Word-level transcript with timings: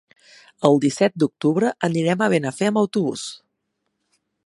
El 0.69 0.79
disset 0.85 1.19
d'octubre 1.25 1.71
anirem 1.89 2.25
a 2.25 2.31
Benafer 2.35 2.73
amb 2.73 2.83
autobús. 2.85 3.31